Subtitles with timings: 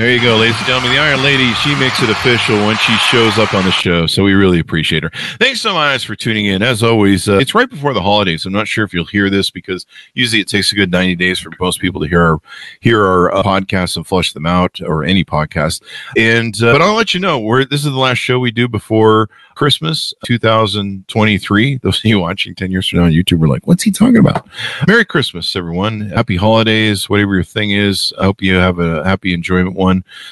[0.00, 0.92] There you go, ladies and gentlemen.
[0.92, 4.06] The Iron Lady, she makes it official when she shows up on the show.
[4.06, 5.10] So we really appreciate her.
[5.38, 6.62] Thanks so much for tuning in.
[6.62, 8.46] As always, uh, it's right before the holidays.
[8.46, 11.38] I'm not sure if you'll hear this because usually it takes a good 90 days
[11.38, 12.40] for most people to hear our,
[12.80, 15.82] hear our uh, podcasts and flush them out or any podcast.
[16.16, 18.68] And, uh, but I'll let you know, we're, this is the last show we do
[18.68, 21.76] before Christmas 2023.
[21.82, 24.16] Those of you watching 10 years from now on YouTube are like, what's he talking
[24.16, 24.48] about?
[24.86, 26.08] Merry Christmas, everyone.
[26.08, 28.14] Happy holidays, whatever your thing is.
[28.18, 29.89] I hope you have a happy enjoyment one.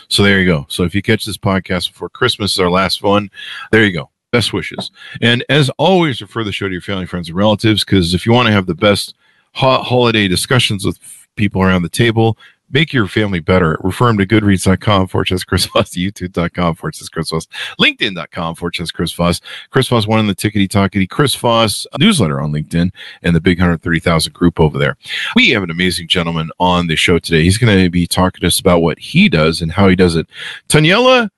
[0.08, 0.66] So there you go.
[0.68, 3.30] So if you catch this podcast before Christmas is our last one,
[3.72, 4.10] there you go.
[4.32, 4.90] Best wishes.
[5.22, 8.32] And as always, refer the show to your family, friends, and relatives because if you
[8.32, 9.14] want to have the best
[9.54, 10.98] ho- holiday discussions with
[11.36, 12.36] people around the table,
[12.70, 13.78] make your family better.
[13.82, 17.46] Refer them to goodreads.com, forward slash Chris Voss, youtube.com, forward slash Chris Voss,
[17.80, 22.40] linkedin.com, forward slash Chris Voss, Chris Voss, one in the tickety talkety, Chris Voss newsletter
[22.40, 22.90] on LinkedIn,
[23.22, 24.96] and the big 130,000 group over there.
[25.34, 27.42] We have an amazing gentleman on the show today.
[27.42, 30.16] He's going to be talking to us about what he does and how he does
[30.16, 30.26] it.
[30.68, 31.30] Taniela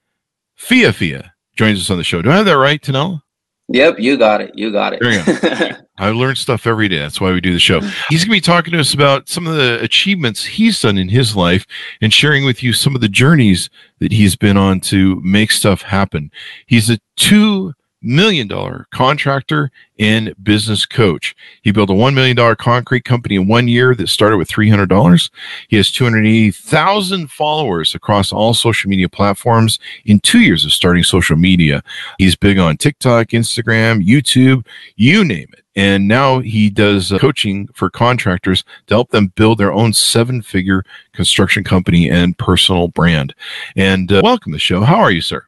[0.59, 2.23] Fiefia joins us on the show.
[2.23, 3.23] Do I have that right, Tanella?
[3.69, 4.51] Yep, you got it.
[4.55, 5.01] You got it.
[5.01, 5.77] There you go.
[6.01, 6.99] I learn stuff every day.
[6.99, 7.81] That's why we do the show.
[8.09, 11.11] He's going to be talking to us about some of the achievements he's done in
[11.11, 11.67] his life
[12.01, 15.83] and sharing with you some of the journeys that he's been on to make stuff
[15.83, 16.31] happen.
[16.67, 21.37] He's a two million dollar contractor and business coach.
[21.63, 25.31] He built a $1 million concrete company in one year that started with $300.
[25.69, 31.37] He has 280,000 followers across all social media platforms in two years of starting social
[31.37, 31.83] media.
[32.19, 35.65] He's big on TikTok, Instagram, YouTube, you name it.
[35.77, 40.43] And now he does uh, coaching for contractors to help them build their own seven
[40.43, 40.83] figure
[41.13, 43.35] construction company and personal brand.
[43.77, 44.81] And uh, welcome to the show.
[44.81, 45.47] How are you, sir?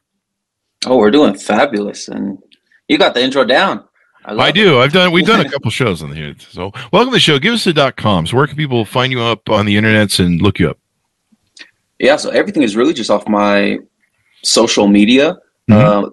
[0.85, 2.37] Oh, we're doing fabulous, and
[2.87, 3.83] you got the intro down.
[4.25, 4.79] I, I do.
[4.79, 5.11] I've done.
[5.11, 6.35] We've done a couple shows on here.
[6.39, 7.39] So, welcome to the show.
[7.39, 8.33] Give us the dot coms.
[8.33, 10.77] Where can people find you up on the internets and look you up?
[11.99, 12.15] Yeah.
[12.15, 13.79] So everything is really just off my
[14.43, 15.37] social media.
[15.69, 16.05] Mm-hmm.
[16.05, 16.09] Uh,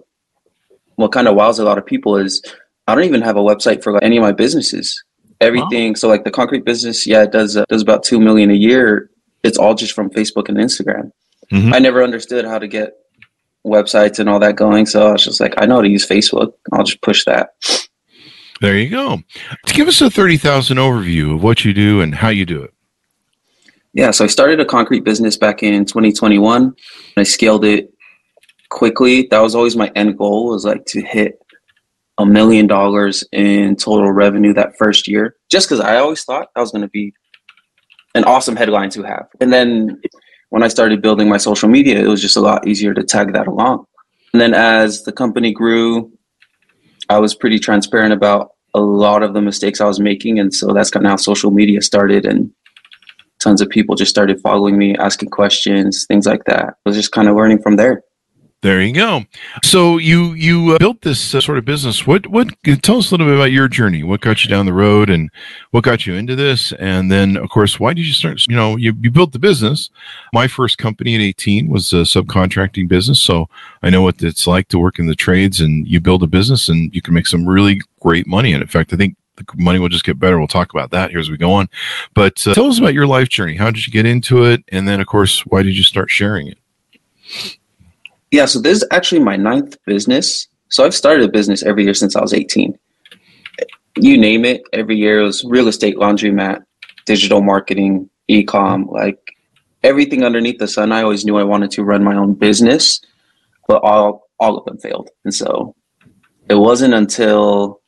[0.95, 2.41] what kind of wows a lot of people is
[2.87, 5.03] I don't even have a website for like, any of my businesses.
[5.39, 5.91] Everything.
[5.91, 5.95] Oh.
[5.95, 9.09] So like the concrete business, yeah, it does uh, does about two million a year.
[9.43, 11.11] It's all just from Facebook and Instagram.
[11.51, 11.73] Mm-hmm.
[11.73, 12.93] I never understood how to get
[13.65, 14.85] websites and all that going.
[14.85, 16.53] So I was just like, I know how to use Facebook.
[16.73, 17.51] I'll just push that.
[18.61, 19.19] There you go.
[19.65, 22.73] Give us a 30,000 overview of what you do and how you do it.
[23.93, 26.73] Yeah, so I started a concrete business back in 2021.
[27.17, 27.91] I scaled it
[28.69, 29.27] quickly.
[29.31, 31.39] That was always my end goal was like to hit
[32.17, 35.35] a million dollars in total revenue that first year.
[35.49, 37.13] Just because I always thought that was going to be
[38.15, 39.27] an awesome headline to have.
[39.39, 40.01] And then
[40.51, 43.33] when I started building my social media, it was just a lot easier to tag
[43.33, 43.85] that along.
[44.33, 46.11] And then as the company grew,
[47.09, 50.39] I was pretty transparent about a lot of the mistakes I was making.
[50.39, 52.25] And so that's kind of how social media started.
[52.25, 52.51] And
[53.41, 56.65] tons of people just started following me, asking questions, things like that.
[56.65, 58.03] I was just kind of learning from there.
[58.61, 59.23] There you go.
[59.63, 62.05] So you you uh, built this uh, sort of business.
[62.05, 62.47] What what
[62.83, 64.03] tell us a little bit about your journey?
[64.03, 65.31] What got you down the road, and
[65.71, 66.71] what got you into this?
[66.73, 68.45] And then, of course, why did you start?
[68.47, 69.89] You know, you, you built the business.
[70.31, 73.49] My first company at eighteen was a subcontracting business, so
[73.81, 75.59] I know what it's like to work in the trades.
[75.59, 78.53] And you build a business, and you can make some really great money.
[78.53, 80.37] And in fact, I think the money will just get better.
[80.37, 81.67] We'll talk about that here as we go on.
[82.13, 83.55] But uh, tell us about your life journey.
[83.55, 84.63] How did you get into it?
[84.67, 86.59] And then, of course, why did you start sharing it?
[88.31, 90.47] Yeah, so this is actually my ninth business.
[90.69, 92.77] So I've started a business every year since I was 18.
[93.97, 96.63] You name it, every year it was real estate, laundromat,
[97.05, 99.19] digital marketing, e-com, like
[99.83, 100.93] everything underneath the sun.
[100.93, 103.01] I always knew I wanted to run my own business,
[103.67, 105.09] but all all of them failed.
[105.25, 105.75] And so
[106.49, 107.81] it wasn't until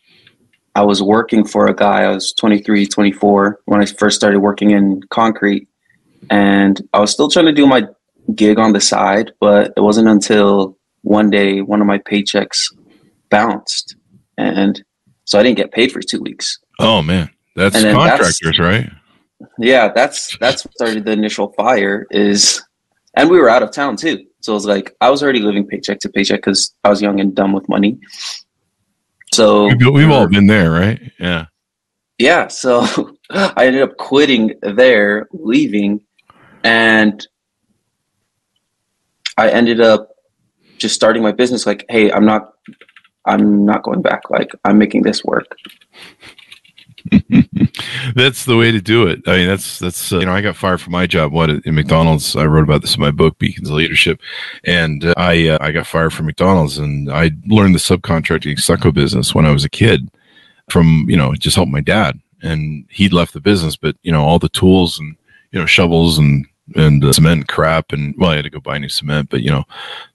[0.75, 4.72] I was working for a guy, I was 23, 24 when I first started working
[4.72, 5.68] in concrete
[6.30, 7.88] and I was still trying to do my
[8.36, 12.74] gig on the side, but it wasn't until one day one of my paychecks
[13.30, 13.96] bounced,
[14.38, 14.84] and
[15.25, 16.60] so I didn't get paid for two weeks.
[16.80, 18.90] Oh man, that's contractors, that's, right?
[19.58, 22.08] Yeah, that's that's what started the initial fire.
[22.12, 22.64] Is
[23.16, 25.68] and we were out of town too, So it was like I was already living
[25.68, 28.00] paycheck to paycheck because I was young and dumb with money.
[29.34, 31.00] So we've, we've all been there, right?
[31.20, 31.46] Yeah.
[32.20, 32.48] Yeah.
[32.48, 36.02] So I ended up quitting there, leaving,
[36.64, 37.25] and
[39.38, 40.10] I ended up
[40.78, 41.66] just starting my business.
[41.66, 42.54] Like, hey, I'm not,
[43.26, 44.30] I'm not going back.
[44.30, 45.56] Like, I'm making this work.
[48.16, 49.22] that's the way to do it.
[49.28, 51.32] I mean, that's that's uh, you know, I got fired from my job.
[51.32, 52.36] What in McDonald's?
[52.36, 54.22] I wrote about this in my book, Beacons of Leadership,
[54.64, 58.92] and uh, I uh, I got fired from McDonald's, and I learned the subcontracting stucco
[58.92, 60.10] business when I was a kid,
[60.70, 64.24] from you know just help my dad, and he'd left the business, but you know
[64.24, 65.16] all the tools and
[65.52, 68.77] you know shovels and and uh, cement crap and well i had to go buy
[68.77, 69.63] new cement but you know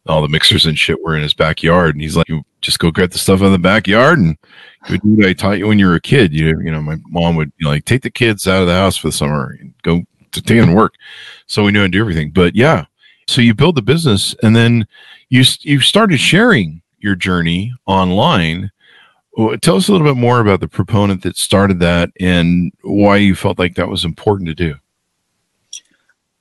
[0.07, 2.91] all the mixers and shit were in his backyard and he's like you just go
[2.91, 4.37] get the stuff out of the backyard and
[4.89, 6.33] go do what i taught you when you were a kid.
[6.33, 9.09] You, you know my mom would like take the kids out of the house for
[9.09, 10.03] the summer and go
[10.33, 10.95] to take to work.
[11.47, 12.87] So we knew how to do everything but yeah.
[13.27, 14.87] So you build the business and then
[15.29, 18.71] you you started sharing your journey online.
[19.61, 23.37] Tell us a little bit more about the proponent that started that and why you
[23.37, 24.75] felt like that was important to do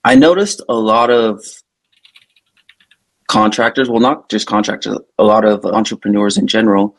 [0.07, 1.44] I noticed a lot of
[3.27, 6.95] contractors, well, not just contractors, a lot of entrepreneurs in general.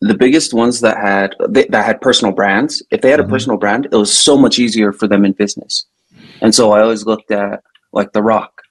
[0.00, 3.28] The biggest ones that had that had personal brands, if they had mm-hmm.
[3.28, 5.86] a personal brand, it was so much easier for them in business.
[6.40, 7.62] And so I always looked at
[7.92, 8.62] like The Rock.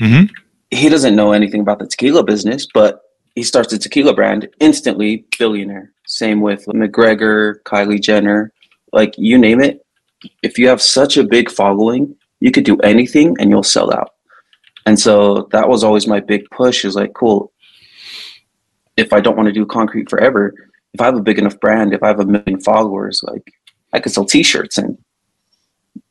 [0.00, 0.32] Mm-hmm.
[0.70, 3.00] He doesn't know anything about the tequila business, but
[3.34, 5.90] he starts a tequila brand instantly billionaire.
[6.06, 8.52] Same with McGregor, Kylie Jenner,
[8.92, 9.84] like you name it.
[10.44, 14.14] If you have such a big following, you could do anything and you'll sell out.
[14.86, 17.52] And so that was always my big push is like, cool,
[18.96, 20.54] if I don't want to do concrete forever,
[20.94, 23.52] if I have a big enough brand, if I have a million followers, like
[23.92, 24.96] I could sell t-shirts and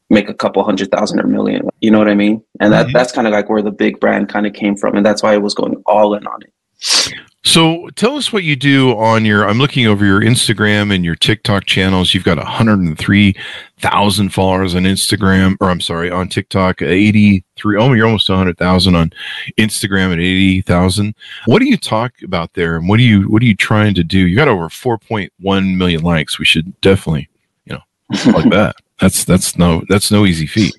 [0.09, 1.68] make a couple hundred thousand or million.
[1.81, 2.44] You know what I mean?
[2.59, 2.97] And that, mm-hmm.
[2.97, 4.95] that's kind of like where the big brand kind of came from.
[4.95, 7.13] And that's why I was going all in on it.
[7.48, 9.48] So tell us what you do on your.
[9.48, 12.14] I'm looking over your Instagram and your TikTok channels.
[12.14, 17.78] You've got 103,000 followers on Instagram, or I'm sorry, on TikTok, 83.
[17.78, 19.14] Oh, you're almost 100,000 on
[19.58, 21.16] Instagram at 80,000.
[21.46, 24.04] What do you talk about there, and what do you what are you trying to
[24.04, 24.28] do?
[24.28, 26.38] You got over 4.1 million likes.
[26.38, 27.30] We should definitely,
[27.64, 28.76] you know, like that.
[29.00, 30.76] That's that's no that's no easy feat.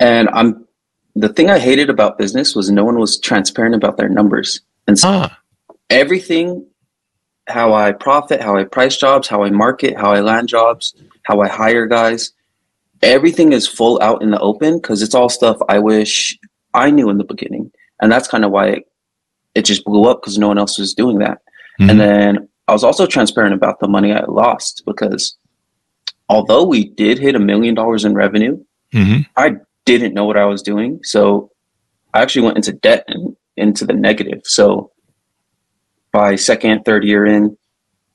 [0.00, 0.64] And I'm
[1.16, 4.62] the thing I hated about business was no one was transparent about their numbers.
[4.88, 5.38] And so ah.
[5.90, 6.66] everything,
[7.46, 11.40] how I profit, how I price jobs, how I market, how I land jobs, how
[11.40, 12.32] I hire guys,
[13.02, 16.36] everything is full out in the open because it's all stuff I wish
[16.74, 17.70] I knew in the beginning.
[18.00, 18.92] And that's kind of why it,
[19.54, 21.38] it just blew up because no one else was doing that.
[21.80, 21.90] Mm-hmm.
[21.90, 25.36] And then I was also transparent about the money I lost because
[26.28, 28.62] although we did hit a million dollars in revenue,
[28.92, 29.22] mm-hmm.
[29.36, 31.00] I didn't know what I was doing.
[31.02, 31.50] So
[32.14, 34.42] I actually went into debt and into the negative.
[34.44, 34.90] So
[36.12, 37.56] by second, third year in,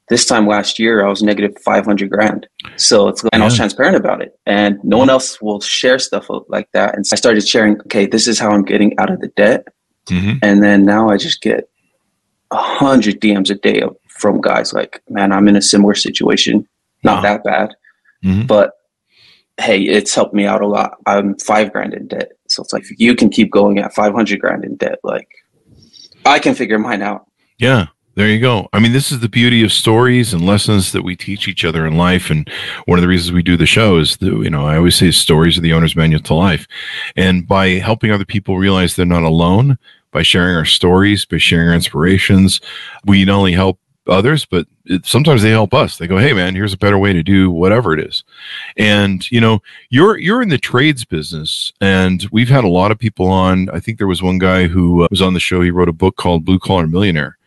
[0.10, 2.48] this time last year I was negative 500 grand.
[2.76, 3.42] So it's, and yeah.
[3.42, 6.96] I was transparent about it and no one else will share stuff like that.
[6.96, 9.68] And so I started sharing, okay, this is how I'm getting out of the debt.
[10.08, 10.40] Mm-hmm.
[10.42, 11.70] And then now I just get
[12.52, 16.68] a hundred DMs a day from guys like, man, I'm in a similar situation.
[17.04, 17.22] Not wow.
[17.22, 17.76] that bad,
[18.24, 18.46] mm-hmm.
[18.46, 18.74] but
[19.60, 20.98] hey, it's helped me out a lot.
[21.06, 22.33] I'm five grand in debt.
[22.48, 25.28] So it's like, you can keep going at 500 grand in debt, like
[26.26, 27.26] I can figure mine out.
[27.58, 27.88] Yeah.
[28.16, 28.70] There you go.
[28.74, 31.84] I mean, this is the beauty of stories and lessons that we teach each other
[31.88, 32.30] in life.
[32.30, 32.48] And
[32.86, 35.10] one of the reasons we do the show is that, you know, I always say
[35.10, 36.68] stories are the owner's manual to life.
[37.16, 39.80] And by helping other people realize they're not alone,
[40.12, 42.62] by sharing our stories, by sharing our inspirations,
[43.04, 45.98] we not only help others, but it, sometimes they help us.
[45.98, 48.24] They go, "Hey, man, here's a better way to do whatever it is."
[48.78, 53.00] And you know, you're you're in the trades business, and we've had a lot of
[53.00, 53.70] people on.
[53.70, 55.62] I think there was one guy who uh, was on the show.
[55.62, 57.38] He wrote a book called Blue Collar Millionaire,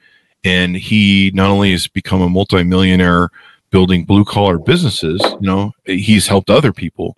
[0.44, 3.30] and he not only has become a multimillionaire
[3.70, 5.20] building blue collar businesses.
[5.40, 7.16] You know, he's helped other people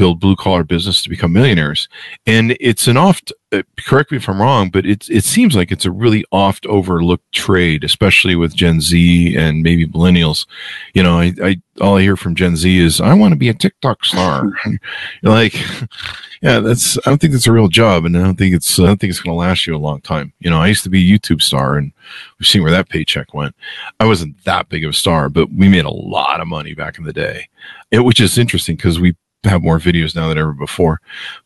[0.00, 1.86] build blue collar business to become millionaires.
[2.26, 5.70] And it's an oft, uh, correct me if I'm wrong, but it, it seems like
[5.70, 10.46] it's a really oft overlooked trade, especially with Gen Z and maybe millennials.
[10.94, 13.50] You know, I, I all I hear from Gen Z is, I want to be
[13.50, 14.50] a TikTok star.
[15.22, 15.54] like,
[16.40, 18.06] yeah, that's, I don't think that's a real job.
[18.06, 20.00] And I don't think it's, I don't think it's going to last you a long
[20.00, 20.32] time.
[20.38, 21.92] You know, I used to be a YouTube star and
[22.38, 23.54] we've seen where that paycheck went.
[23.98, 26.96] I wasn't that big of a star, but we made a lot of money back
[26.96, 27.48] in the day.
[27.90, 31.00] It, which is interesting because we have more videos now than ever before.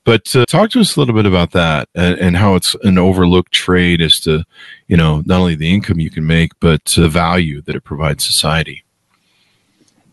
[0.05, 2.99] But uh, talk to us a little bit about that and, and, how it's an
[2.99, 4.45] overlooked trade as to,
[4.89, 8.25] you know, not only the income you can make, but the value that it provides
[8.25, 8.83] society.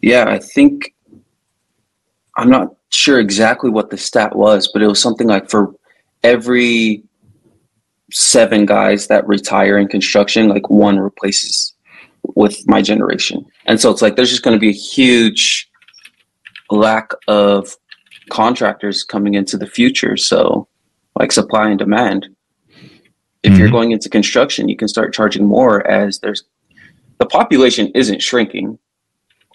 [0.02, 0.94] Yeah, I think
[2.38, 5.74] I'm not sure exactly what the stat was, but it was something like for
[6.24, 7.04] every
[8.12, 11.74] seven guys that retire in construction, like one replaces
[12.36, 13.46] with my generation.
[13.66, 15.71] And so it's like there's just going to be a huge
[16.72, 17.76] lack of
[18.30, 20.18] contractors coming into the future.
[20.18, 20.68] So,
[21.20, 22.28] like supply and demand.
[23.44, 23.60] If mm-hmm.
[23.60, 26.44] you're going into construction, you can start charging more as there's
[27.20, 28.80] the population isn't shrinking,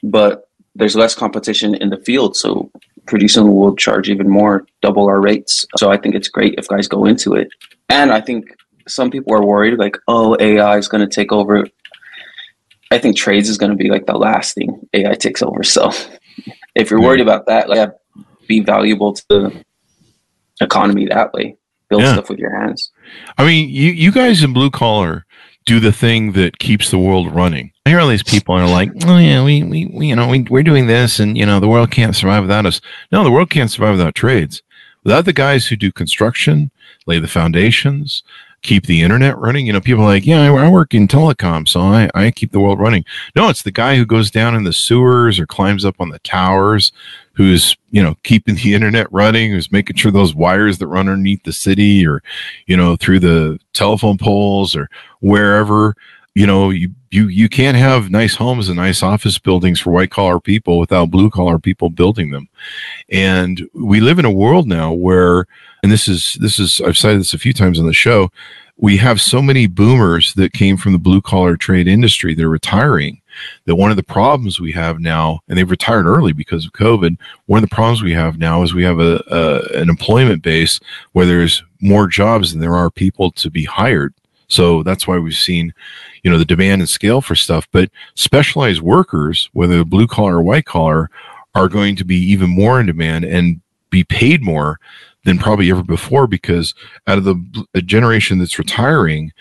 [0.03, 2.37] but there's less competition in the field.
[2.37, 2.71] So,
[3.07, 5.65] producing will charge even more, double our rates.
[5.79, 7.49] So, I think it's great if guys go into it.
[7.89, 8.47] And I think
[8.89, 11.67] some people are worried like, oh, AI is going to take over.
[12.93, 15.63] I think trades is going to be like the last thing AI takes over.
[15.63, 15.91] So,
[16.77, 17.91] if you're worried about that, like
[18.47, 19.65] be valuable to the
[20.61, 21.57] economy that way.
[21.89, 22.13] Build yeah.
[22.13, 22.91] stuff with your hands.
[23.39, 25.25] I mean, you you guys in blue collar
[25.65, 27.73] do the thing that keeps the world running.
[27.85, 30.43] I hear all these people are like, oh yeah, we, we, we you know we,
[30.43, 32.81] we're doing this, and you know the world can't survive without us.
[33.11, 34.63] No, the world can't survive without trades.
[35.05, 36.73] Without the guys who do construction,
[37.07, 38.25] lay the foundations,
[38.67, 39.65] keep the internet running.
[39.65, 42.51] You know, people are like, yeah, I, I, work in telecom, so I, I keep
[42.51, 43.05] the world running.
[43.37, 46.19] No, it's the guy who goes down in the sewers or climbs up on the
[46.19, 46.91] towers,
[47.35, 51.45] who's, you know, keeping the internet running, who's making sure those wires that run underneath
[51.45, 52.23] the city or,
[52.67, 55.95] you know, through the telephone poles or wherever,
[56.35, 60.11] you know, you, you, you can't have nice homes and nice office buildings for white
[60.11, 62.49] collar people without blue collar people building them.
[63.09, 65.47] And we live in a world now where,
[65.87, 68.33] and this is this is I've cited this a few times on the show.
[68.77, 72.35] We have so many boomers that came from the blue collar trade industry.
[72.35, 73.23] They're retiring.
[73.67, 77.17] That one of the problems we have now, and they've retired early because of COVID.
[77.45, 80.81] One of the problems we have now is we have a, a an employment base
[81.13, 84.13] where there's more jobs than there are people to be hired.
[84.49, 85.73] So that's why we've seen,
[86.25, 87.69] you know, the demand and scale for stuff.
[87.71, 91.11] But specialized workers, whether blue collar or white collar,
[91.55, 94.81] are going to be even more in demand and be paid more
[95.27, 96.73] than probably ever before because
[97.09, 99.33] out of the a generation that's retiring,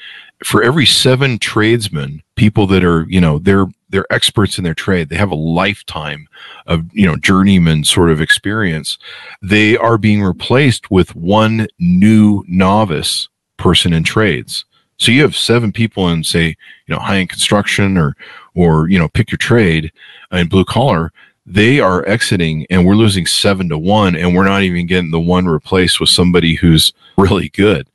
[0.43, 5.09] for every seven tradesmen, people that are, you know, they're they're experts in their trade.
[5.09, 6.27] They have a lifetime
[6.65, 8.97] of, you know, journeyman sort of experience.
[9.43, 14.65] They are being replaced with one new novice person in trades.
[14.97, 16.47] So you have seven people in, say,
[16.87, 18.15] you know, high end construction or,
[18.55, 19.91] or you know, pick your trade
[20.31, 21.11] in blue collar
[21.45, 25.19] they are exiting and we're losing seven to one and we're not even getting the
[25.19, 27.87] one replaced with somebody who's really good.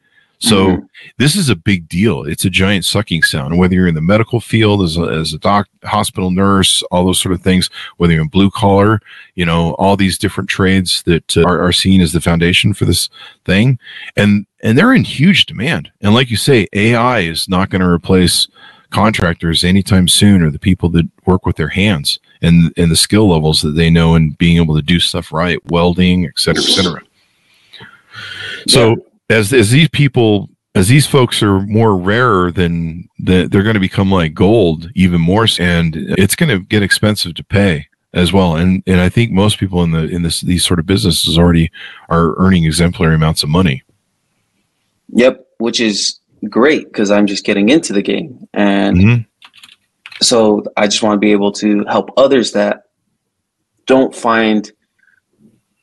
[0.42, 0.84] So mm-hmm.
[1.18, 2.24] this is a big deal.
[2.24, 5.38] It's a giant sucking sound whether you're in the medical field as a, as a
[5.38, 9.00] doc hospital nurse all those sort of things whether you're in blue collar
[9.34, 12.86] you know all these different trades that uh, are, are seen as the foundation for
[12.86, 13.10] this
[13.44, 13.78] thing.
[14.16, 15.90] And and they're in huge demand.
[16.00, 18.48] And like you say ai is not going to replace
[18.90, 23.28] contractors anytime soon or the people that work with their hands and and the skill
[23.28, 26.66] levels that they know and being able to do stuff right, welding, et cetera, et
[26.66, 27.02] cetera.
[28.68, 29.36] So yeah.
[29.36, 33.80] as as these people as these folks are more rarer than the, they're going to
[33.80, 38.56] become like gold even more and it's going to get expensive to pay as well
[38.56, 41.70] and and i think most people in the in this these sort of businesses already
[42.08, 43.82] are earning exemplary amounts of money
[45.12, 49.22] yep which is great because i'm just getting into the game and mm-hmm
[50.22, 52.84] so I just want to be able to help others that
[53.86, 54.70] don't find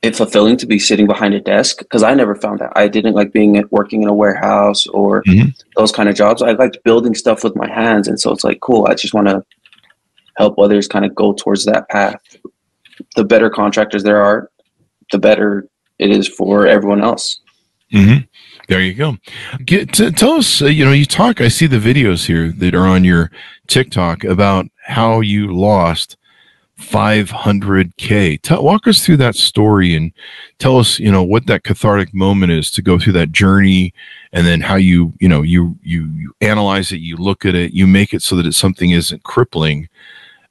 [0.03, 2.71] it fulfilling to be sitting behind a desk because I never found that.
[2.75, 5.49] I didn't like being at working in a warehouse or mm-hmm.
[5.75, 6.41] those kind of jobs.
[6.41, 8.87] I liked building stuff with my hands, and so it's like cool.
[8.87, 9.43] I just want to
[10.37, 12.21] help others kind of go towards that path.
[13.15, 14.51] The better contractors there are,
[15.11, 17.41] the better it is for everyone else.
[17.91, 18.23] Mm-hmm.
[18.67, 19.17] There you go.
[19.63, 22.85] Get, tell us, uh, you know, you talk, I see the videos here that are
[22.85, 23.31] on your
[23.67, 26.17] TikTok about how you lost
[26.77, 28.41] 500K.
[28.41, 30.11] Tell, walk us through that story and
[30.59, 33.93] tell us, you know, what that cathartic moment is to go through that journey
[34.33, 37.73] and then how you, you know, you, you, you analyze it, you look at it,
[37.73, 39.87] you make it so that it's something isn't crippling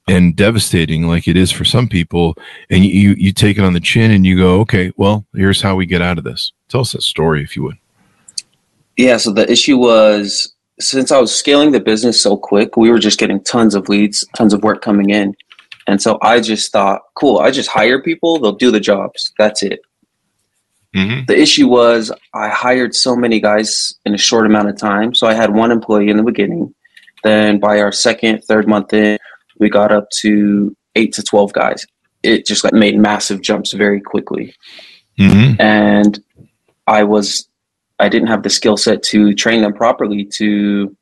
[0.09, 2.35] and devastating like it is for some people.
[2.71, 5.77] And you, you take it on the chin and you go, okay, well, here's how
[5.77, 6.53] we get out of this.
[6.69, 7.77] Tell us that story if you would.
[8.97, 12.99] Yeah, so the issue was since I was scaling the business so quick, we were
[12.99, 15.35] just getting tons of leads, tons of work coming in.
[15.87, 19.33] And so I just thought, cool, I just hire people, they'll do the jobs.
[19.38, 19.81] That's it.
[20.95, 21.26] Mm-hmm.
[21.26, 25.15] The issue was I hired so many guys in a short amount of time.
[25.15, 26.75] So I had one employee in the beginning.
[27.23, 29.19] Then by our second, third month in,
[29.59, 31.87] we got up to eight to 12 guys.
[32.23, 34.55] It just like made massive jumps very quickly.
[35.19, 35.61] Mm-hmm.
[35.61, 36.19] And
[36.87, 37.49] I was
[37.99, 40.95] I didn't have the skill set to train them properly to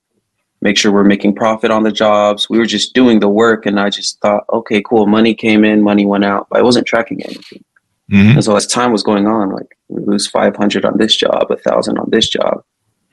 [0.63, 2.49] make sure we're making profit on the jobs.
[2.49, 5.07] We were just doing the work, and I just thought, okay, cool.
[5.07, 7.63] Money came in, money went out, but I wasn't tracking anything.
[8.11, 8.35] Mhm.
[8.35, 11.57] And so as time was going on, like we lose 500 on this job, a
[11.57, 12.63] thousand on this job.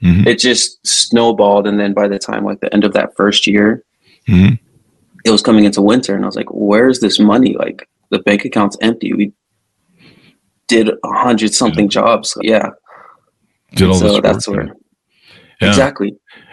[0.04, 0.28] Mhm.
[0.28, 1.66] It just snowballed.
[1.68, 3.84] And then by the time like the end of that first year,
[4.28, 4.60] Mhm.
[5.24, 7.56] it was coming into winter and I was like, where's this money?
[7.58, 9.14] Like the bank account's empty.
[9.14, 9.32] We
[10.68, 12.38] did a hundred something jobs.
[12.42, 12.70] Yeah.
[13.76, 14.76] Did all so this that's work, where
[15.62, 15.70] Yeah.
[15.70, 16.10] exactly.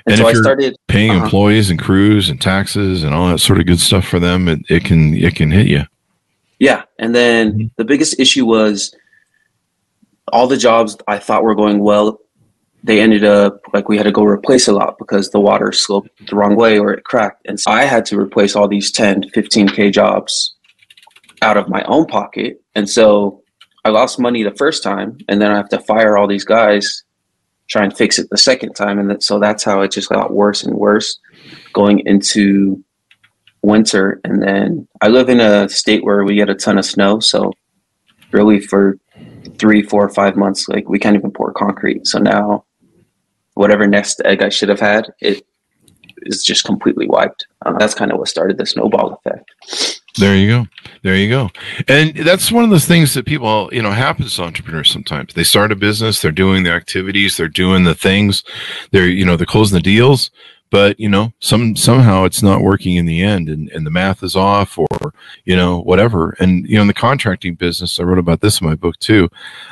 [0.07, 1.25] And, And so if I started paying Uh-huh.
[1.25, 4.61] employees and crews and taxes and all that sort of good stuff for them, it,
[4.69, 5.83] it can it can hit you.
[6.59, 6.83] Yeah.
[6.99, 7.71] And then Mhm.
[7.77, 8.95] the biggest issue was
[10.33, 12.19] all the jobs I thought were going well,
[12.85, 16.11] they ended up like we had to go replace a lot because the water sloped
[16.29, 17.47] the wrong way or it cracked.
[17.47, 20.55] And so I had to replace all these 10, 15K jobs
[21.43, 22.61] out of my own pocket.
[22.75, 23.43] And so
[23.85, 27.03] I lost money the first time and then I have to fire all these guys,
[27.69, 28.99] try and fix it the second time.
[28.99, 31.19] And that, so that's how it just got worse and worse
[31.73, 32.83] going into
[33.63, 34.21] winter.
[34.25, 37.21] And then I live in a state where we get a ton of snow.
[37.21, 37.53] So
[38.33, 38.99] really for
[39.59, 42.07] three, four, five months, like we can't even pour concrete.
[42.07, 42.65] So now
[43.55, 45.45] whatever nest egg I should have had, it
[46.23, 47.47] is just completely wiped.
[47.65, 50.01] Uh, that's kind of what started the snowball effect.
[50.19, 50.67] There you go.
[51.03, 51.51] There you go.
[51.87, 55.35] And that's one of those things that people, you know, happens to entrepreneurs sometimes.
[55.35, 58.43] They start a business, they're doing the activities, they're doing the things,
[58.91, 60.31] they're, you know, they're closing the deals,
[60.71, 64.23] but you know, some somehow it's not working in the end and, and the math
[64.23, 66.37] is off or, you know, whatever.
[66.41, 69.29] And you know, in the contracting business, I wrote about this in my book too,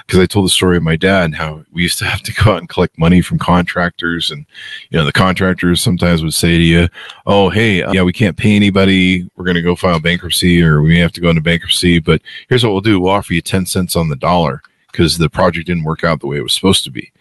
[0.06, 2.52] because I told the story of my dad, how we used to have to go
[2.52, 4.46] out and collect money from contractors and
[4.90, 6.88] you know, the contractors sometimes would say to you,
[7.26, 9.28] oh hey uh, yeah we can't pay anybody.
[9.36, 12.22] We're going to go file bankruptcy or we may have to go into bankruptcy but
[12.48, 13.00] here's what we'll do.
[13.00, 16.26] We'll offer you 10 cents on the dollar because the project didn't work out the
[16.26, 17.12] way it was supposed to be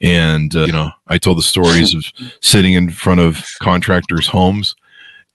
[0.00, 2.04] and uh, you know i told the stories of
[2.40, 4.76] sitting in front of contractors homes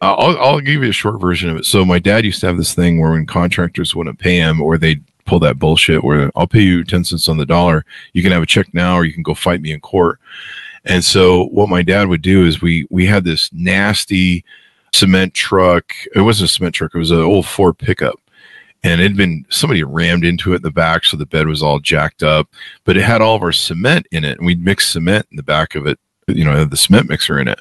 [0.01, 2.47] uh, I'll, I'll give you a short version of it so my dad used to
[2.47, 6.31] have this thing where when contractors wouldn't pay him or they'd pull that bullshit where
[6.35, 9.05] i'll pay you 10 cents on the dollar you can have a check now or
[9.05, 10.19] you can go fight me in court
[10.85, 14.43] and so what my dad would do is we we had this nasty
[14.93, 15.91] cement truck.
[16.15, 16.93] It wasn't a cement truck.
[16.93, 18.19] It was an old Ford pickup.
[18.83, 21.63] And it had been somebody rammed into it in the back, so the bed was
[21.63, 22.49] all jacked up.
[22.83, 25.43] But it had all of our cement in it, and we'd mix cement in the
[25.43, 25.99] back of it.
[26.27, 27.59] You know, the cement mixer in it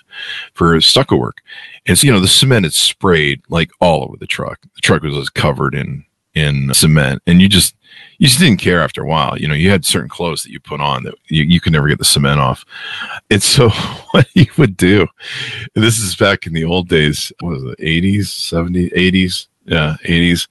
[0.54, 1.38] for stucco work.
[1.87, 4.61] And so, you know, the cement had sprayed like all over the truck.
[4.62, 6.04] The truck was just covered in
[6.35, 7.74] in cement, and you just
[8.18, 9.37] you just didn't care after a while.
[9.38, 11.88] You know, you had certain clothes that you put on that you, you could never
[11.88, 12.64] get the cement off.
[13.30, 13.68] And so
[14.12, 15.06] what he would do,
[15.74, 19.46] this is back in the old days, what was it, 80s, 70s, 80s?
[19.64, 20.48] Yeah, 80s.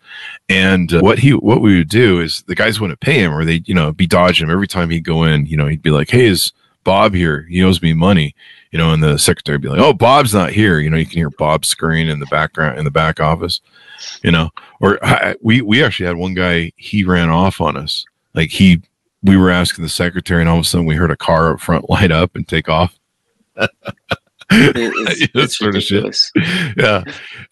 [0.48, 3.44] And uh, what he what we would do is the guys wouldn't pay him or
[3.44, 5.92] they'd, you know, be dodging him every time he'd go in, you know, he'd be
[5.92, 7.46] like, Hey, is Bob here?
[7.50, 8.36] He owes me money.
[8.72, 10.80] You know, and the secretary would be like, Oh, Bob's not here.
[10.80, 13.60] You know, you can hear Bob scurrying in the background in the back office,
[14.24, 14.50] you know.
[14.80, 18.06] Or I, we we actually had one guy, he ran off on us.
[18.34, 18.82] Like he
[19.24, 21.60] we were asking the secretary, and all of a sudden we heard a car up
[21.60, 22.98] front light up and take off.
[24.76, 25.68] It- it's, it's shit.
[25.68, 26.32] ridiculous.
[26.78, 27.04] yeah,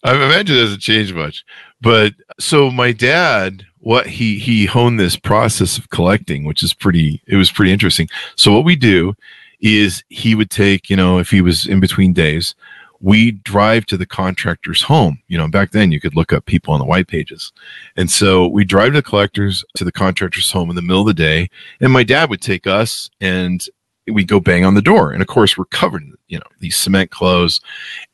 [0.04, 1.44] I imagine it doesn't change much.
[1.80, 7.22] But so my dad, what he he honed this process of collecting, which is pretty.
[7.26, 8.08] It was pretty interesting.
[8.36, 9.14] So what we do
[9.60, 12.54] is he would take, you know, if he was in between days,
[13.00, 15.18] we drive to the contractor's home.
[15.28, 17.52] You know, back then you could look up people on the white pages.
[17.96, 21.06] And so we drive to the collectors to the contractor's home in the middle of
[21.08, 21.48] the day.
[21.80, 23.64] And my dad would take us and
[24.10, 25.12] we go bang on the door.
[25.12, 27.60] And of course, we're covered in, you know, these cement clothes.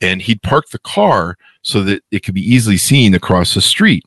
[0.01, 4.05] And he'd park the car so that it could be easily seen across the street.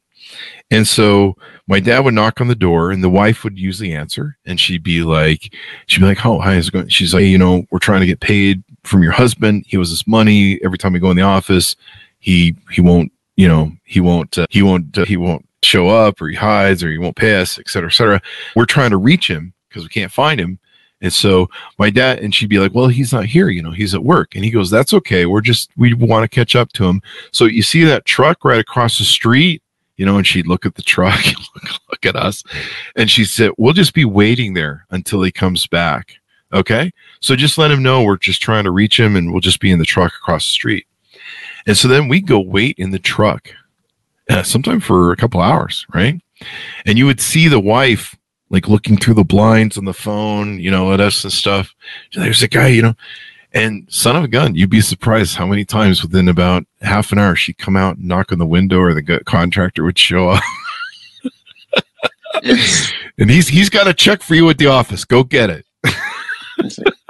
[0.70, 4.36] And so my dad would knock on the door and the wife would usually answer
[4.46, 5.52] and she'd be like,
[5.86, 6.88] she'd be like, Oh, hi, how's it going?
[6.88, 9.64] She's like, you know, we're trying to get paid from your husband.
[9.66, 11.74] He owes us money every time we go in the office.
[12.20, 16.20] He, he won't, you know, he won't, uh, he won't, uh, he won't show up
[16.20, 18.22] or he hides or he won't pay us, et cetera, et cetera.
[18.54, 20.58] We're trying to reach him because we can't find him.
[21.00, 23.94] And so my dad, and she'd be like, well, he's not here, you know, he's
[23.94, 24.34] at work.
[24.34, 25.26] And he goes, that's okay.
[25.26, 27.00] We're just, we want to catch up to him.
[27.32, 29.62] So you see that truck right across the street,
[29.96, 32.44] you know, and she'd look at the truck, look, look at us.
[32.96, 36.16] And she said, we'll just be waiting there until he comes back.
[36.52, 36.90] Okay.
[37.20, 39.70] So just let him know we're just trying to reach him and we'll just be
[39.70, 40.86] in the truck across the street.
[41.66, 43.50] And so then we go wait in the truck,
[44.28, 46.20] uh, sometime for a couple hours, right?
[46.86, 48.16] And you would see the wife
[48.50, 51.74] like looking through the blinds on the phone, you know, at us and stuff.
[52.14, 52.94] There's a guy, you know,
[53.52, 57.18] and son of a gun, you'd be surprised how many times within about half an
[57.18, 60.42] hour she'd come out and knock on the window or the contractor would show up.
[63.20, 65.04] And he's he's got a check for you at the office.
[65.04, 65.66] Go get it.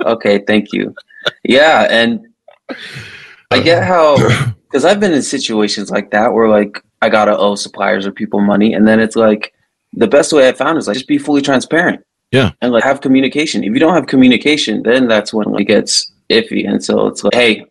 [0.05, 0.93] okay, thank you.
[1.45, 2.27] Yeah, and
[3.53, 7.37] I get uh, how because I've been in situations like that where like I gotta
[7.39, 9.55] owe suppliers or people money, and then it's like
[9.93, 12.05] the best way I found is like just be fully transparent.
[12.31, 12.53] Yeah.
[12.63, 13.65] And like have communication.
[13.65, 16.69] If you don't have communication, then that's when it gets iffy.
[16.69, 17.65] And so it's like, hey,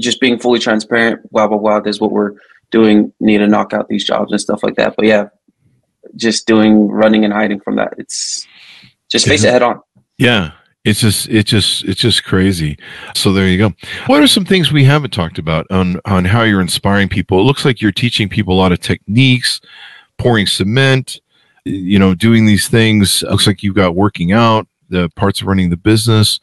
[0.00, 1.80] just being fully transparent, blah, blah, blah.
[1.80, 2.32] This is what we're
[2.70, 3.12] doing.
[3.20, 4.94] Need to knock out these jobs and stuff like that.
[4.96, 5.28] But yeah,
[6.16, 7.94] just doing running and hiding from that.
[7.98, 8.46] It's
[9.08, 9.80] just face it head on.
[10.18, 10.52] Yeah.
[10.82, 12.78] It's just it's just it's just crazy.
[13.14, 13.74] So there you go.
[14.06, 17.38] What are some things we haven't talked about on on how you're inspiring people?
[17.38, 19.60] It looks like you're teaching people a lot of techniques,
[20.16, 21.20] pouring cement,
[21.70, 23.22] you know, doing these things.
[23.22, 26.40] Looks like you've got working out, the parts of running the business.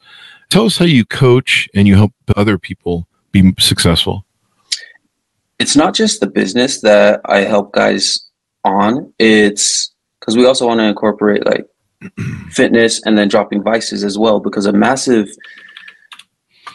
[0.49, 4.25] Tell us how you coach and you help other people be successful.
[5.59, 8.29] It's not just the business that I help guys
[8.63, 9.13] on.
[9.19, 11.65] It's because we also want to incorporate like
[12.51, 15.27] fitness and then dropping vices as well because a massive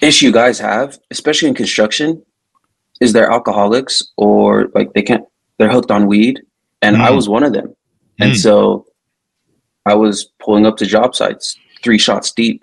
[0.01, 2.21] issue guys have especially in construction
[3.01, 5.25] is they're alcoholics or like they can't
[5.59, 6.41] they're hooked on weed
[6.81, 7.01] and mm.
[7.01, 7.75] i was one of them
[8.23, 8.37] and mm.
[8.37, 8.87] so
[9.87, 12.63] i was pulling up to job sites three shots deep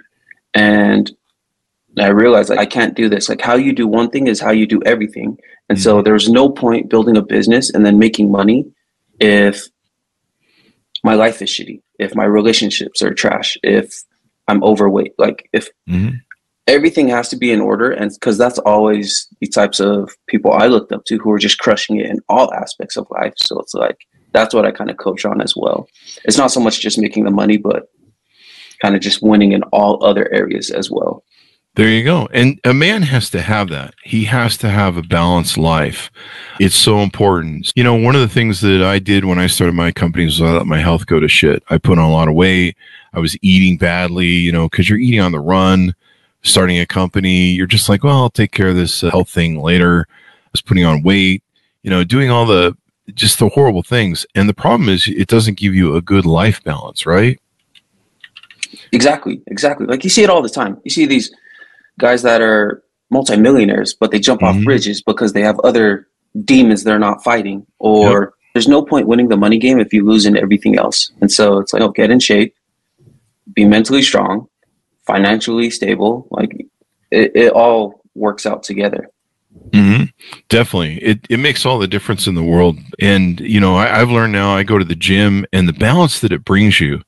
[0.54, 1.12] and
[2.00, 4.52] i realized like i can't do this like how you do one thing is how
[4.52, 5.38] you do everything
[5.70, 5.82] and mm.
[5.82, 8.66] so there's no point building a business and then making money
[9.20, 9.68] if
[11.04, 14.04] my life is shitty, if my relationships are trash, if
[14.48, 16.16] I'm overweight, like if mm-hmm.
[16.68, 20.68] everything has to be in order, and because that's always the types of people I
[20.68, 23.34] looked up to who are just crushing it in all aspects of life.
[23.38, 23.98] So it's like
[24.32, 25.88] that's what I kind of coach on as well.
[26.24, 27.90] It's not so much just making the money, but
[28.82, 31.24] kind of just winning in all other areas as well.
[31.76, 32.28] There you go.
[32.34, 33.94] And a man has to have that.
[34.04, 36.12] He has to have a balanced life.
[36.60, 37.72] It's so important.
[37.76, 40.42] You know, one of the things that I did when I started my company was
[40.42, 41.64] I let my health go to shit.
[41.70, 42.76] I put on a lot of weight.
[43.14, 45.96] I was eating badly, you know, because you're eating on the run,
[46.42, 47.52] starting a company.
[47.52, 50.06] You're just like, well, I'll take care of this uh, health thing later.
[50.10, 51.44] I was putting on weight,
[51.84, 52.76] you know, doing all the
[53.16, 54.26] just the horrible things.
[54.36, 57.40] And the problem is it doesn't give you a good life balance, right?
[58.92, 59.42] Exactly.
[59.48, 59.86] Exactly.
[59.86, 60.80] Like you see it all the time.
[60.84, 61.34] You see these
[62.00, 64.60] guys that are multimillionaires, but they jump mm-hmm.
[64.60, 66.08] off bridges because they have other
[66.46, 67.66] demons they're not fighting.
[67.80, 68.30] Or yep.
[68.54, 71.12] there's no point winning the money game if you lose in everything else.
[71.22, 72.56] And so it's like, oh, get in shape,
[73.54, 74.48] be mentally strong,
[75.06, 76.28] financially stable.
[76.32, 76.52] Like
[77.12, 79.10] it, it all works out together.
[79.72, 80.04] Mm-hmm.
[80.50, 80.98] Definitely.
[81.04, 82.78] It, it makes all the difference in the world.
[83.00, 86.20] And, you know, I, I've learned now I go to the gym and the balance
[86.22, 87.02] that it brings you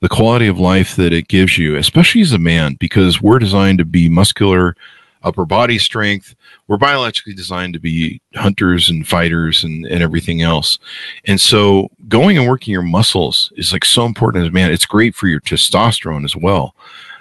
[0.00, 3.78] the quality of life that it gives you, especially as a man, because we're designed
[3.78, 4.76] to be muscular,
[5.22, 6.36] upper body strength.
[6.68, 10.78] We're biologically designed to be hunters and fighters and, and everything else.
[11.24, 14.70] And so going and working your muscles is like so important as a man.
[14.70, 16.76] It's great for your testosterone as well.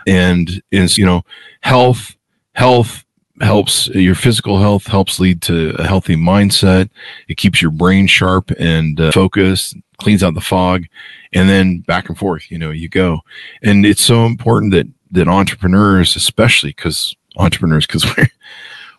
[0.05, 1.23] And is, you know,
[1.61, 2.15] health,
[2.53, 3.03] health
[3.41, 6.89] helps your physical health helps lead to a healthy mindset.
[7.27, 10.85] It keeps your brain sharp and uh, focused, cleans out the fog,
[11.33, 12.49] and then back and forth.
[12.49, 13.21] You know, you go,
[13.61, 18.27] and it's so important that that entrepreneurs, especially because entrepreneurs, because we're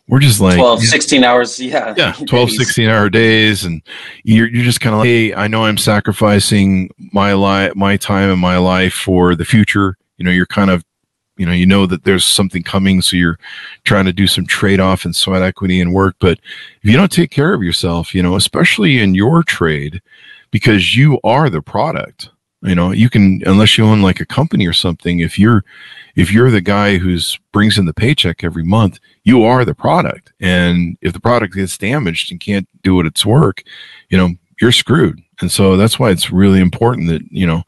[0.09, 3.83] we're just like 12 16 hours yeah yeah 12 16 hour days and
[4.24, 8.31] you're, you're just kind of like hey i know i'm sacrificing my life my time
[8.31, 10.83] and my life for the future you know you're kind of
[11.38, 13.38] you know you know that there's something coming so you're
[13.85, 16.16] trying to do some trade-off and sweat equity and work.
[16.18, 16.38] But
[16.83, 20.03] if you don't take care of yourself you know especially in your trade
[20.51, 22.31] because you are the product
[22.62, 25.64] you know you can unless you own like a company or something if you're
[26.16, 30.33] if you're the guy who's brings in the paycheck every month you are the product.
[30.40, 33.62] And if the product gets damaged and can't do what its work
[34.09, 35.20] you know you're screwed.
[35.40, 37.62] And so that's why it's really important that you know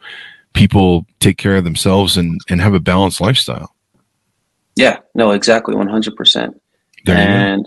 [0.54, 3.74] people take care of themselves and, and have a balanced lifestyle.
[4.76, 6.60] Yeah, no, exactly, one hundred percent.
[7.06, 7.66] And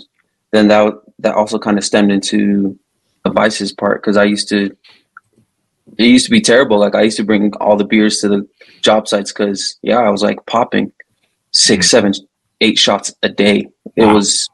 [0.52, 2.78] then that that also kind of stemmed into
[3.24, 4.76] the vices part because I used to.
[5.98, 6.80] It used to be terrible.
[6.80, 8.48] Like I used to bring all the beers to the
[8.82, 10.91] job sites because yeah, I was like popping
[11.52, 11.89] six, mm-hmm.
[11.89, 12.13] seven,
[12.62, 13.67] eight shots a day.
[13.96, 14.15] It wow.
[14.15, 14.50] was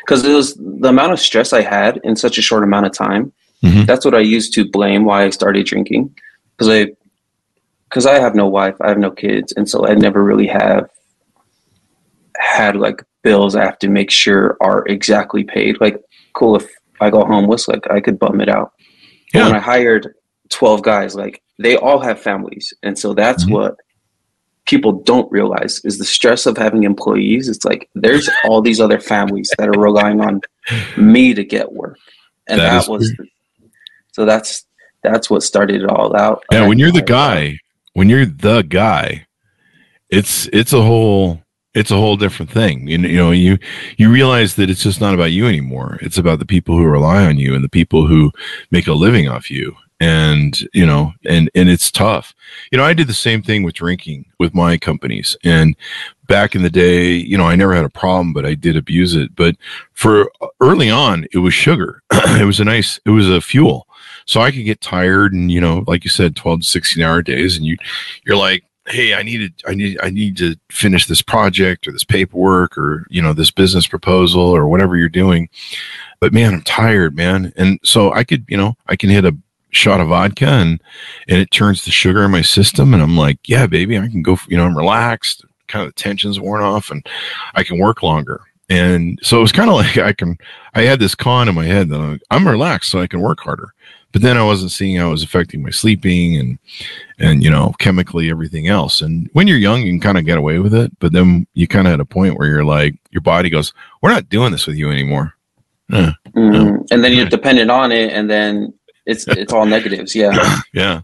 [0.00, 2.92] because it was the amount of stress I had in such a short amount of
[2.92, 3.32] time.
[3.62, 3.86] Mm-hmm.
[3.86, 6.14] That's what I used to blame why I started drinking
[6.56, 6.92] because I
[7.94, 10.90] because I have no wife, I have no kids, and so I never really have
[12.36, 15.80] had like bills I have to make sure are exactly paid.
[15.80, 16.02] Like,
[16.32, 16.66] cool if
[17.00, 18.72] I go home homeless, like I could bum it out.
[19.32, 19.46] Yeah.
[19.46, 20.12] when I hired
[20.48, 23.54] twelve guys, like they all have families, and so that's mm-hmm.
[23.54, 23.76] what
[24.66, 27.48] people don't realize is the stress of having employees.
[27.48, 30.40] It's like there's all these other families that are relying on
[30.96, 31.96] me to get work,
[32.48, 33.14] and that, that was
[34.10, 34.66] so that's
[35.04, 36.42] that's what started it all out.
[36.50, 37.60] Yeah, when you're the guy
[37.94, 39.26] when you're the guy,
[40.10, 41.40] it's it's a whole
[41.74, 42.86] it's a whole different thing.
[42.86, 43.58] You, you know, you
[43.96, 45.98] you realize that it's just not about you anymore.
[46.02, 48.30] It's about the people who rely on you and the people who
[48.70, 49.76] make a living off you.
[50.00, 52.34] and you know and and it's tough
[52.72, 55.76] you know i did the same thing with drinking with my companies and
[56.26, 59.14] back in the day you know i never had a problem but i did abuse
[59.14, 59.54] it but
[59.92, 63.86] for uh, early on it was sugar it was a nice it was a fuel
[64.26, 67.22] so i could get tired and you know like you said 12 to 16 hour
[67.22, 67.76] days and you
[68.24, 72.04] you're like hey i needed i need i need to finish this project or this
[72.04, 75.48] paperwork or you know this business proposal or whatever you're doing
[76.20, 79.36] but man i'm tired man and so i could you know i can hit a
[79.74, 80.80] shot of vodka and
[81.28, 84.22] and it turns the sugar in my system and I'm like, yeah, baby, I can
[84.22, 84.38] go.
[84.48, 85.44] You know, I'm relaxed.
[85.66, 87.06] Kind of the tension's worn off, and
[87.54, 88.42] I can work longer.
[88.68, 90.38] And so it was kind of like I can.
[90.74, 93.40] I had this con in my head that I'm, I'm relaxed, so I can work
[93.40, 93.74] harder.
[94.14, 96.58] But then I wasn't seeing how it was affecting my sleeping and
[97.18, 99.02] and you know chemically everything else.
[99.02, 100.96] And when you're young, you can kind of get away with it.
[101.00, 104.12] But then you kind of at a point where you're like, your body goes, "We're
[104.12, 105.34] not doing this with you anymore."
[105.90, 106.52] Mm-hmm.
[106.52, 106.86] no.
[106.92, 108.72] And then you're dependent on it, and then
[109.04, 110.14] it's it's all negatives.
[110.14, 110.60] Yeah.
[110.72, 111.00] yeah.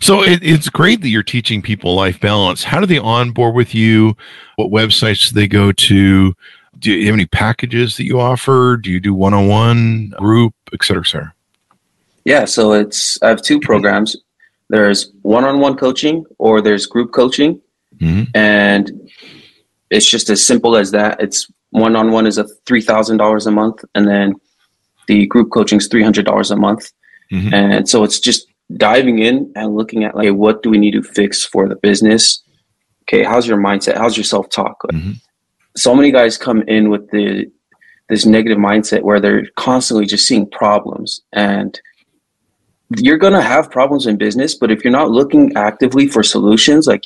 [0.00, 2.64] So it, it's great that you're teaching people life balance.
[2.64, 4.16] How do they onboard with you?
[4.56, 6.34] What websites do they go to?
[6.80, 8.76] Do you have any packages that you offer?
[8.76, 11.34] Do you do one-on-one, group, et cetera, et cetera?
[12.24, 12.44] Yeah.
[12.44, 14.16] So it's I have two programs.
[14.70, 17.60] There's one-on-one coaching or there's group coaching,
[17.96, 18.24] mm-hmm.
[18.34, 19.10] and
[19.90, 21.20] it's just as simple as that.
[21.20, 24.34] It's one-on-one is a three thousand dollars a month, and then
[25.06, 26.90] the group coaching is three hundred dollars a month.
[27.32, 27.54] Mm-hmm.
[27.54, 31.02] And so it's just diving in and looking at like, what do we need to
[31.02, 32.42] fix for the business?
[33.02, 33.96] Okay, how's your mindset?
[33.96, 34.82] How's your self talk?
[34.90, 35.12] Mm-hmm.
[35.76, 37.50] So many guys come in with the
[38.08, 41.80] this negative mindset where they're constantly just seeing problems and
[43.00, 46.86] you're going to have problems in business but if you're not looking actively for solutions
[46.86, 47.04] like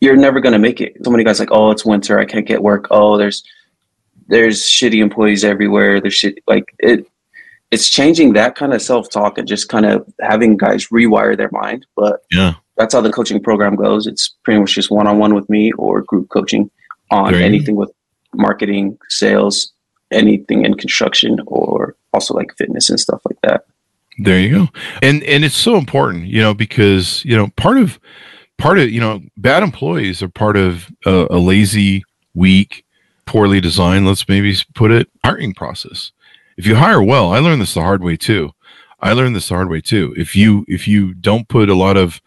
[0.00, 2.46] you're never going to make it so many guys like oh it's winter i can't
[2.46, 3.42] get work oh there's
[4.28, 7.06] there's shitty employees everywhere there's shit like it
[7.74, 11.50] it's changing that kind of self talk and just kind of having guys rewire their
[11.50, 11.84] mind.
[11.96, 14.06] But yeah, that's how the coaching program goes.
[14.06, 16.70] It's pretty much just one on one with me or group coaching
[17.10, 17.90] on anything with
[18.32, 19.72] marketing, sales,
[20.12, 23.66] anything in construction, or also like fitness and stuff like that.
[24.18, 24.68] There you go.
[25.02, 27.98] And and it's so important, you know, because you know part of
[28.58, 32.84] part of you know bad employees are part of a, a lazy, weak,
[33.26, 34.06] poorly designed.
[34.06, 36.12] Let's maybe put it hiring process
[36.56, 38.52] if you hire well, I learned this the hard way too.
[39.00, 40.14] I learned this the hard way too.
[40.16, 42.20] If you if you don't put a lot of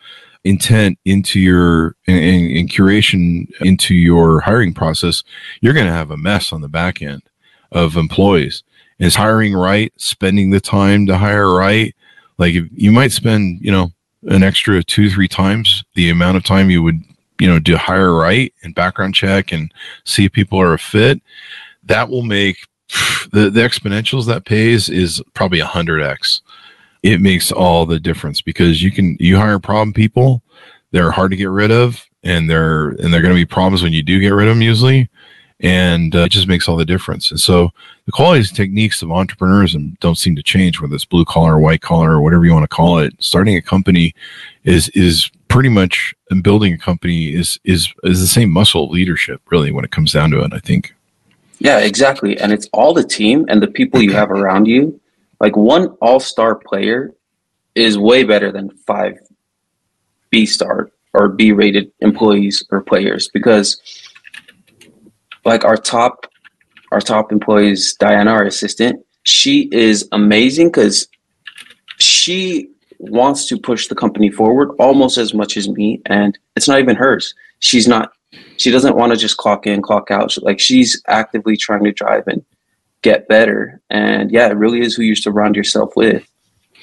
[0.44, 5.24] intent into your and, curation into your hiring process,
[5.62, 7.24] you're going to have a mess on the back end
[7.72, 8.64] of employees.
[9.00, 9.94] Is hiring right?
[9.98, 11.96] Spending the time to hire right?
[12.38, 13.92] Like you might spend, you know,
[14.24, 17.02] an extra two three times the amount of time you would,
[17.40, 19.72] you know, do hire right and background check and
[20.06, 21.22] see if people are a fit.
[21.84, 22.58] That will make
[23.32, 26.42] the, the exponentials that pays is probably a hundred X.
[27.04, 30.42] It makes all the difference because you can, you hire problem people.
[30.92, 33.94] They're hard to get rid of and they're, and they're going to be problems when
[33.94, 35.10] you do get rid of them usually.
[35.60, 37.32] And uh, it just makes all the difference.
[37.32, 37.72] And so
[38.06, 41.82] the qualities and techniques of entrepreneurism don't seem to change, whether it's blue collar, white
[41.82, 43.14] collar, or whatever you want to call it.
[43.20, 44.14] Starting a company
[44.64, 48.92] is, is pretty much, and building a company is, is, is the same muscle of
[48.92, 50.94] leadership, really, when it comes down to it, I think.
[51.60, 52.40] Yeah, exactly.
[52.40, 55.00] And it's all the team and the people you have around you.
[55.40, 57.14] Like one all star player
[57.76, 59.20] is way better than five
[60.30, 63.82] B star or B rated employees or players because
[65.48, 66.28] like our top
[66.92, 71.08] our top employees, Diana, our assistant, she is amazing because
[71.98, 76.80] she wants to push the company forward almost as much as me and it's not
[76.80, 77.34] even hers.
[77.60, 78.12] She's not
[78.58, 80.32] she doesn't want to just clock in, clock out.
[80.32, 82.44] She, like she's actively trying to drive and
[83.02, 83.82] get better.
[83.90, 86.28] And yeah, it really is who you surround yourself with.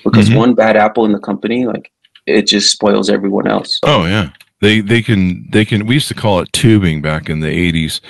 [0.05, 0.39] Because mm-hmm.
[0.39, 1.91] one bad apple in the company, like
[2.27, 3.79] it just spoils everyone else.
[3.83, 4.31] Oh yeah.
[4.65, 8.01] They they can they can we used to call it tubing back in the 80s.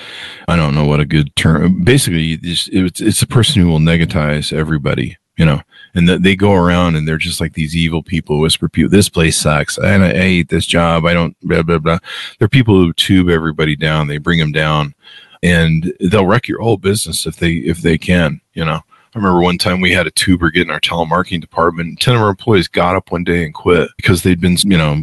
[0.47, 1.83] I don't know what a good term.
[1.83, 2.69] Basically, it's
[3.01, 5.61] it's, a person who will negatize everybody, you know
[5.93, 9.09] and that they go around and they're just like these evil people whisper people this
[9.09, 11.99] place sucks and I, I hate this job i don't blah blah blah
[12.39, 14.93] they're people who tube everybody down they bring them down
[15.43, 18.81] and they'll wreck your whole business if they if they can you know
[19.15, 22.01] I remember one time we had a tuber get in our telemarketing department.
[22.01, 25.01] Ten of our employees got up one day and quit because they'd been, you know,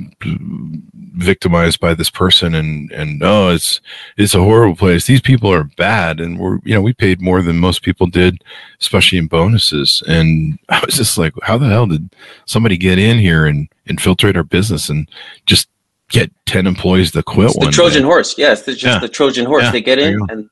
[1.13, 3.81] victimized by this person and and oh it's
[4.17, 5.07] it's a horrible place.
[5.07, 6.21] These people are bad.
[6.21, 8.43] And we're you know we paid more than most people did
[8.81, 10.03] especially in bonuses.
[10.07, 12.15] And i was just like how the hell did
[12.47, 15.09] somebody get in here and infiltrate our business and
[15.47, 15.69] just
[16.09, 18.07] get 10 employees to quit it's the trojan day.
[18.07, 18.37] horse.
[18.39, 18.99] Yes it's just yeah.
[18.99, 19.65] the trojan horse.
[19.65, 20.49] Yeah, they get in and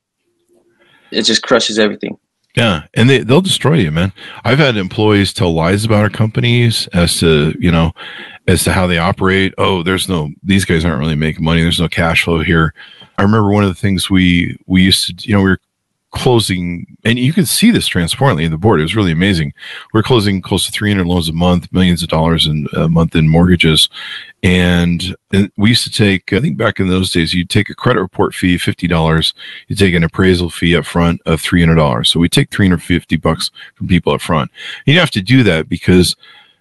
[1.11, 2.17] it just crushes everything.
[2.57, 4.13] Yeah, and they they'll destroy you, man.
[4.45, 7.93] I've had employees tell lies about our companies as to you know
[8.49, 9.55] as to how they operate.
[9.59, 11.63] Oh, there's no these guys aren't really making money.
[11.63, 12.75] There's no cash flow here.
[13.19, 15.61] I remember one of the things we we used to you know we were
[16.13, 18.81] closing, and you can see this transparently in the board.
[18.81, 19.53] It was really amazing.
[19.93, 23.29] We're closing close to 300 loans a month, millions of dollars in a month in
[23.29, 23.89] mortgages.
[24.43, 25.17] And,
[25.57, 28.35] we used to take, I think back in those days, you'd take a credit report
[28.35, 29.33] fee, $50.
[29.69, 32.07] You take an appraisal fee up front of $300.
[32.07, 34.51] So we take 350 bucks from people up front.
[34.87, 36.17] You have to do that because,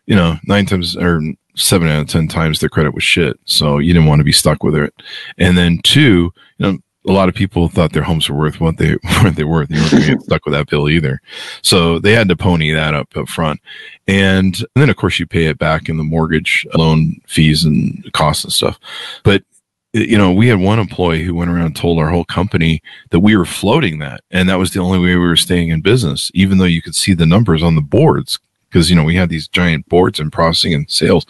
[0.06, 1.22] you know, nine times or
[1.60, 3.40] seven out of 10 times their credit was shit.
[3.46, 4.94] So you didn't want to be stuck with it.
[5.38, 8.78] And then two, you know, a lot of people thought their homes were worth what
[8.78, 9.70] they weren't they worth.
[9.70, 11.22] You weren't going to get stuck with that bill either.
[11.62, 13.60] So they had to pony that up up front.
[14.08, 18.12] And, and then of course you pay it back in the mortgage loan fees and
[18.14, 18.80] costs and stuff.
[19.24, 19.44] But
[19.94, 23.22] you know, we had one employee who went around and told our whole company that
[23.22, 24.22] we were floating that.
[24.30, 26.94] And that was the only way we were staying in business, even though you could
[26.94, 28.40] see the numbers on the boards.
[28.70, 31.26] Because, you know, we had these giant boards in processing and sales.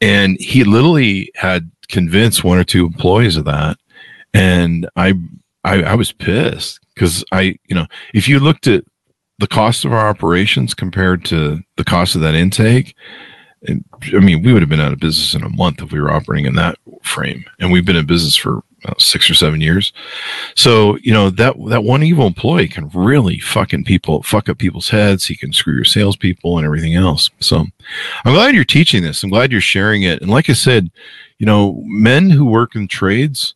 [0.00, 3.78] And he literally had convinced one or two employees of that
[4.34, 5.14] and I
[5.64, 8.84] I, I was pissed because I you know if you looked at
[9.38, 12.96] the cost of our operations compared to the cost of that intake.
[13.68, 16.00] and, I mean, we would have been out of business in a month if we
[16.00, 18.62] were operating in that frame, and we've been in business for
[18.98, 19.92] six or seven years.
[20.54, 24.88] So you know that that one evil employee can really fucking people fuck up people's
[24.88, 25.26] heads.
[25.26, 27.30] He can screw your salespeople and everything else.
[27.40, 27.66] So
[28.24, 29.22] I'm glad you're teaching this.
[29.22, 30.22] I'm glad you're sharing it.
[30.22, 30.90] And like I said,
[31.38, 33.54] you know, men who work in trades,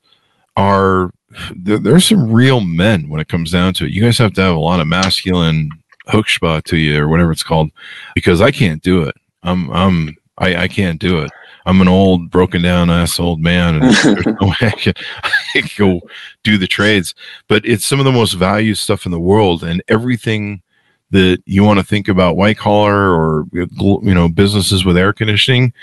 [0.56, 1.12] are
[1.56, 3.92] there's some real men when it comes down to it.
[3.92, 5.70] You guys have to have a lot of masculine
[6.08, 7.70] hookshpa to you or whatever it's called
[8.14, 9.14] because I can't do it.
[9.42, 11.30] I'm I'm I, I can't do it.
[11.66, 15.60] I'm an old broken down ass old man and there's no way I can, I
[15.60, 16.00] can go
[16.42, 17.14] do the trades.
[17.48, 20.62] But it's some of the most valued stuff in the world and everything
[21.10, 25.74] that you want to think about white collar or you know businesses with air conditioning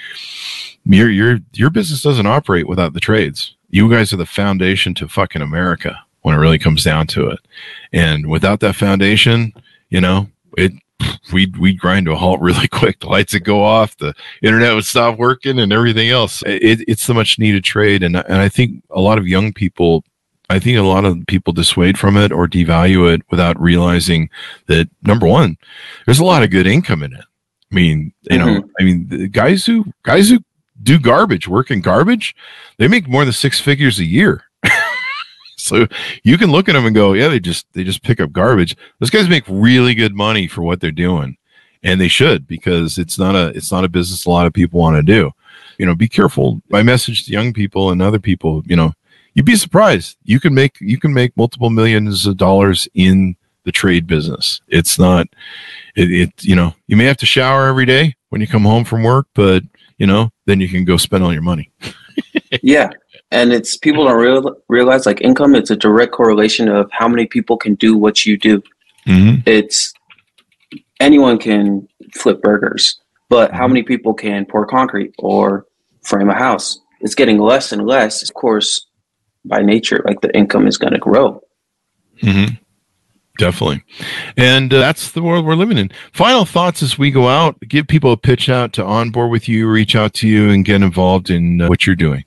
[0.85, 5.07] your your your business doesn't operate without the trades you guys are the foundation to
[5.07, 7.39] fucking America when it really comes down to it.
[7.93, 9.53] And without that foundation,
[9.89, 10.73] you know, it
[11.31, 12.99] we'd we'd grind to a halt really quick.
[12.99, 16.43] The lights would go off, the internet would stop working, and everything else.
[16.45, 20.03] It, it's the much needed trade, and and I think a lot of young people.
[20.51, 24.31] I think a lot of people dissuade from it or devalue it without realizing
[24.65, 25.57] that number one,
[26.07, 27.23] there's a lot of good income in it.
[27.71, 28.47] I mean, you mm-hmm.
[28.47, 30.39] know, I mean, the guys who guys who
[30.81, 32.35] do garbage, work in garbage,
[32.77, 34.43] they make more than six figures a year.
[35.69, 35.87] So
[36.23, 38.75] you can look at them and go, yeah, they just they just pick up garbage.
[38.99, 41.37] Those guys make really good money for what they're doing,
[41.83, 44.79] and they should because it's not a it's not a business a lot of people
[44.79, 45.31] want to do.
[45.77, 46.61] You know, be careful.
[46.69, 48.93] My message to young people and other people, you know,
[49.33, 50.17] you'd be surprised.
[50.23, 54.61] You can make you can make multiple millions of dollars in the trade business.
[54.67, 55.27] It's not
[55.95, 58.83] it, it you know, you may have to shower every day when you come home
[58.83, 59.63] from work, but
[59.97, 61.71] you know, then you can go spend all your money.
[62.63, 62.89] yeah.
[63.31, 67.27] And it's people don't real, realize like income, it's a direct correlation of how many
[67.27, 68.61] people can do what you do.
[69.07, 69.41] Mm-hmm.
[69.45, 69.93] It's
[70.99, 73.73] anyone can flip burgers, but how mm-hmm.
[73.73, 75.65] many people can pour concrete or
[76.01, 76.79] frame a house?
[77.01, 78.23] It's getting less and less.
[78.23, 78.87] Of course,
[79.45, 81.41] by nature, like the income is going to grow.
[82.21, 82.55] Mm-hmm.
[83.37, 83.83] Definitely.
[84.35, 85.91] And uh, that's the world we're living in.
[86.11, 89.69] Final thoughts as we go out, give people a pitch out to onboard with you,
[89.69, 92.25] reach out to you, and get involved in uh, what you're doing.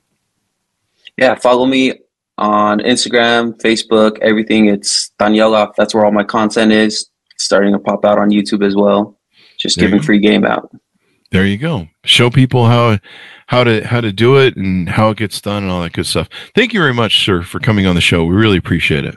[1.17, 1.93] Yeah, follow me
[2.37, 4.67] on Instagram, Facebook, everything.
[4.67, 5.71] It's Taniela.
[5.77, 7.09] That's where all my content is.
[7.37, 9.19] starting to pop out on YouTube as well.
[9.57, 10.71] Just there giving free game out.
[11.31, 11.87] There you go.
[12.05, 12.99] Show people how
[13.47, 16.05] how to how to do it and how it gets done and all that good
[16.05, 16.29] stuff.
[16.55, 18.23] Thank you very much, sir, for coming on the show.
[18.23, 19.15] We really appreciate it.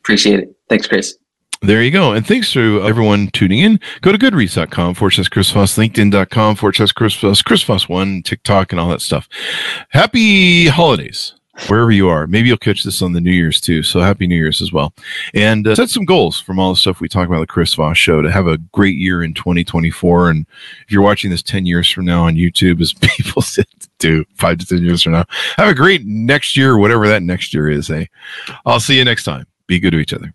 [0.00, 0.56] Appreciate it.
[0.68, 1.16] Thanks, Chris.
[1.60, 2.12] There you go.
[2.12, 3.80] And thanks to everyone tuning in.
[4.00, 8.22] Go to goodreads.com, forward slash Chris Voss, LinkedIn.com, forward slash Chris Voss, Chris Voss 1,
[8.22, 9.28] TikTok, and all that stuff.
[9.90, 11.34] Happy holidays
[11.66, 12.26] wherever you are.
[12.26, 13.82] Maybe you'll catch this on the New Year's too.
[13.82, 14.94] So happy New Year's as well.
[15.34, 17.98] And uh, set some goals from all the stuff we talk about the Chris Voss
[17.98, 20.30] show to have a great year in 2024.
[20.30, 20.46] And
[20.84, 23.66] if you're watching this 10 years from now on YouTube, as people said
[23.98, 25.24] do five to 10 years from now,
[25.56, 27.88] have a great next year, whatever that next year is.
[27.88, 28.08] Hey,
[28.64, 29.46] I'll see you next time.
[29.66, 30.32] Be good to each other.